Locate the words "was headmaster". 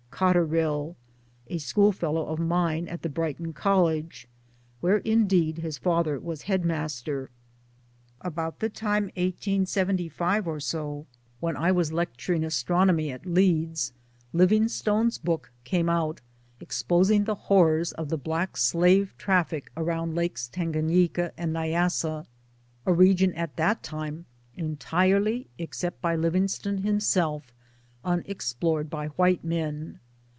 6.19-7.31